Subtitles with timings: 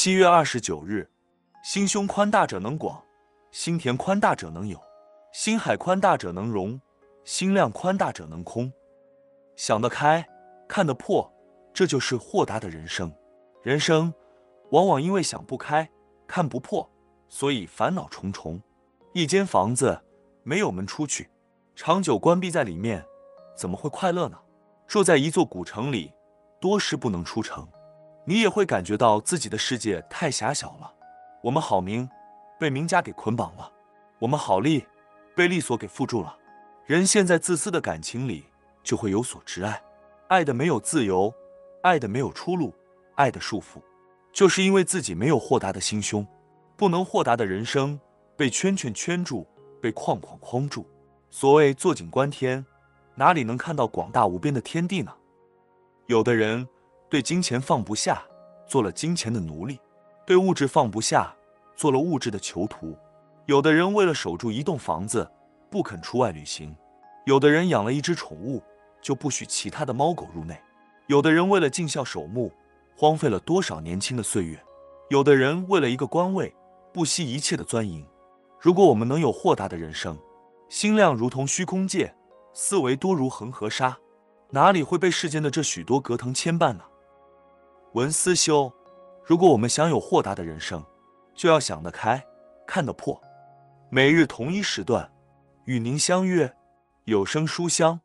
[0.00, 1.10] 七月二十九日，
[1.64, 3.02] 心胸宽大者能广，
[3.50, 4.80] 心田宽大者能有，
[5.32, 6.80] 心海宽大者能容，
[7.24, 8.72] 心量宽大者能空。
[9.56, 10.24] 想得开，
[10.68, 11.28] 看得破，
[11.74, 13.12] 这就是豁达的人生。
[13.64, 14.14] 人生
[14.70, 15.90] 往往因为想不开、
[16.28, 16.88] 看不破，
[17.28, 18.62] 所以烦恼重重。
[19.14, 20.00] 一间房子
[20.44, 21.28] 没有门出去，
[21.74, 23.04] 长久关闭在里面，
[23.56, 24.38] 怎么会快乐呢？
[24.86, 26.12] 住在一座古城里，
[26.60, 27.66] 多时不能出城，
[28.28, 30.92] 你也会感觉到自己的世界太狭小了。
[31.40, 32.06] 我们好名
[32.60, 33.72] 被名家给捆绑了，
[34.18, 34.86] 我们好利
[35.34, 36.36] 被利所给缚住了。
[36.84, 38.44] 人陷在自私的感情里，
[38.82, 39.82] 就会有所执爱，
[40.28, 41.32] 爱的没有自由，
[41.82, 42.74] 爱的没有出路，
[43.14, 43.80] 爱的束缚，
[44.30, 46.26] 就是因为自己没有豁达的心胸，
[46.76, 47.98] 不能豁达的人生
[48.36, 49.46] 被圈圈圈住，
[49.80, 50.86] 被框框框住。
[51.30, 52.62] 所谓坐井观天。
[53.14, 55.12] 哪里能看到广大无边的天地呢？
[56.06, 56.68] 有的人
[57.10, 58.22] 对金钱放不下，
[58.66, 59.76] 做了金钱的奴隶；
[60.26, 61.34] 对物质放不下，
[61.74, 62.96] 做了物质的囚徒。
[63.46, 65.30] 有的人为了守住一栋房子，
[65.70, 66.74] 不肯出外旅行；
[67.24, 68.62] 有的人养了一只宠物，
[69.00, 70.56] 就不许其他的猫狗入内；
[71.06, 72.52] 有的人为了尽孝守墓，
[72.94, 74.58] 荒废了多少年轻的岁月；
[75.08, 76.54] 有的人为了一个官位，
[76.92, 78.06] 不惜一切的钻营。
[78.60, 80.18] 如果我们能有豁达的人生，
[80.68, 82.14] 心量如同虚空界。
[82.54, 83.96] 思维多如恒河沙，
[84.50, 86.82] 哪里会被世间的这许多隔腾牵绊呢？
[87.98, 88.72] 文思修，
[89.24, 90.80] 如果我们想有豁达的人生，
[91.34, 92.24] 就要想得开，
[92.64, 93.20] 看得破。
[93.90, 95.10] 每日同一时段，
[95.64, 96.54] 与您相约
[97.06, 97.98] 有声书香。